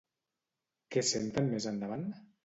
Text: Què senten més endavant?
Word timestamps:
Què 0.95 1.03
senten 1.09 1.51
més 1.51 1.67
endavant? 1.73 2.09